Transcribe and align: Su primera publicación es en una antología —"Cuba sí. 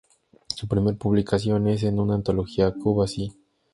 Su 0.55 0.67
primera 0.67 0.97
publicación 0.97 1.67
es 1.67 1.83
en 1.83 1.99
una 1.99 2.15
antología 2.15 2.71
—"Cuba 2.71 3.07
sí. 3.07 3.31